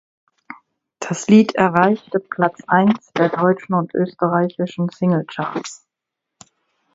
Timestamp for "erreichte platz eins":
1.53-3.13